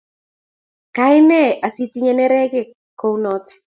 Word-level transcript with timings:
kaine 0.95 1.41
asitinye 1.67 2.11
neregik 2.17 2.67
kunoto? 2.99 3.53